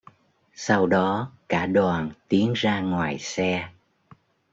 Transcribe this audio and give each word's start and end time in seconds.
Sau 0.55 0.87
đó 0.87 1.31
cả 1.49 1.65
đoàn 1.65 2.11
tiến 2.29 2.53
ra 2.55 2.79
ngoài 2.81 3.17
xe 3.19 3.69